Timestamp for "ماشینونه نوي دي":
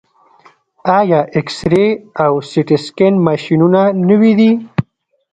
3.27-4.51